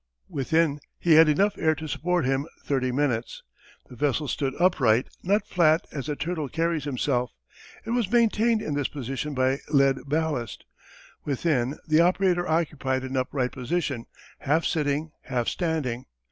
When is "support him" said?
1.87-2.47